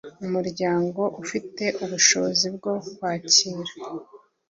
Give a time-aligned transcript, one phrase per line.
[0.25, 3.65] Umuryango ufite ubushobozi bwo kwakira